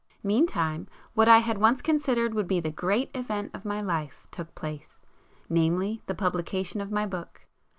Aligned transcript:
Meantime, 0.23 0.87
what 1.13 1.27
I 1.29 1.37
had 1.37 1.59
once 1.59 1.79
considered 1.79 2.33
would 2.33 2.47
be 2.47 2.59
the 2.59 2.71
great 2.71 3.11
event 3.15 3.51
of 3.53 3.63
my 3.65 3.81
life, 3.81 4.25
took 4.31 4.55
place,—namely 4.55 6.01
the 6.07 6.15
publication 6.15 6.81
of 6.81 6.89
my 6.91 7.05
book. 7.05 7.45